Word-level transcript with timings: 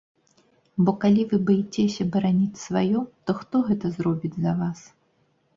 Бо 0.85 0.93
калі 1.03 1.25
вы 1.33 1.39
баіцеся 1.49 2.07
бараніць 2.15 2.63
сваё, 2.65 3.05
то 3.29 3.37
хто 3.43 3.55
гэта 3.71 3.93
зробіць 3.99 4.37
за 4.49 4.57
вас? 4.65 4.79